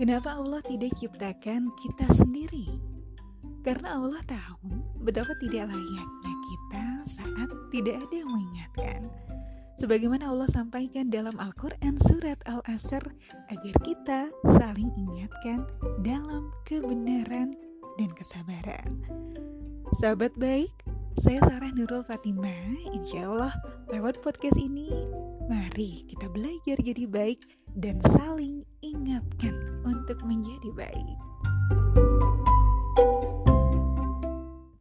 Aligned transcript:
Kenapa 0.00 0.40
Allah 0.40 0.64
tidak 0.64 0.96
ciptakan 0.96 1.68
kita 1.76 2.06
sendiri? 2.16 2.80
Karena 3.62 4.00
Allah 4.00 4.24
tahu 4.24 4.72
betapa 5.04 5.36
tidak 5.38 5.68
layaknya 5.68 6.32
kita 6.48 6.84
saat 7.06 7.50
tidak 7.70 8.00
ada 8.02 8.14
yang 8.16 8.30
mengingatkan. 8.32 9.00
Sebagaimana 9.76 10.32
Allah 10.32 10.48
sampaikan 10.48 11.12
dalam 11.12 11.34
Al-Quran 11.36 12.00
Surat 12.08 12.40
Al-Asr 12.48 13.02
agar 13.52 13.74
kita 13.84 14.20
saling 14.58 14.90
ingatkan 14.96 15.66
dalam 16.00 16.48
kebenaran 16.64 17.52
dan 18.00 18.10
kesabaran. 18.16 18.90
Sahabat 20.00 20.32
baik, 20.40 20.72
saya 21.20 21.38
Sarah 21.44 21.70
Nurul 21.76 22.02
Fatimah. 22.02 22.74
Insya 22.96 23.28
Allah 23.28 23.54
lewat 23.92 24.24
podcast 24.24 24.56
ini, 24.56 24.88
mari 25.46 26.08
kita 26.08 26.26
belajar 26.32 26.80
jadi 26.80 27.04
baik 27.06 27.44
dan 27.76 28.00
saling 28.16 28.64
ingatkan 28.80 29.21
untuk 30.12 30.28
menjadi 30.28 30.68
baik. 30.76 31.21